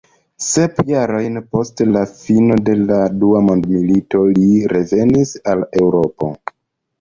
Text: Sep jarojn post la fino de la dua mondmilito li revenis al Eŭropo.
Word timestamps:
Sep 0.43 0.79
jarojn 0.85 1.35
post 1.55 1.83
la 1.89 2.01
fino 2.21 2.57
de 2.69 2.75
la 2.85 2.97
dua 3.25 3.43
mondmilito 3.51 4.23
li 4.39 4.49
revenis 4.73 5.35
al 5.55 5.63
Eŭropo. 5.85 6.33